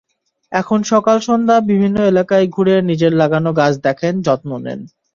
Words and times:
এখন 0.51 0.79
সকাল-সন্ধ্যা 0.91 1.57
বিভিন্ন 1.69 1.97
এলাকায় 2.11 2.45
ঘুরে 2.47 2.75
নিজের 2.89 3.13
লাগানো 3.15 3.49
গাছ 3.53 3.73
দেখেন, 3.85 4.13
যত্ন 4.21 4.49
নেন। 4.63 4.79